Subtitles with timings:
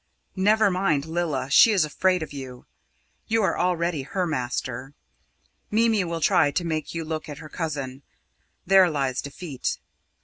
[0.35, 2.65] Never mind Lilla she is afraid of you.
[3.27, 4.95] You are already her master.
[5.69, 8.01] Mimi will try to make you look at her cousin.
[8.65, 9.77] There lies defeat.